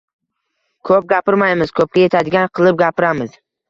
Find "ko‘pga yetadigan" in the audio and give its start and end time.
1.83-2.53